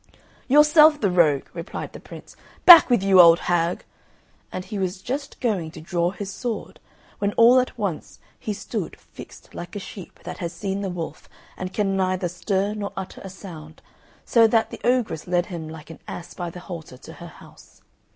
[0.47, 3.85] "Yourself the rogue," replied the Prince, "back with you, old hag!"
[4.51, 6.79] And he was just going to draw his sword,
[7.19, 11.29] when all at once he stood fixed like a sheep that has seen the wolf
[11.55, 13.83] and can neither stir nor utter a sound,
[14.25, 17.83] so that the ogress led him like an ass by the halter to her house.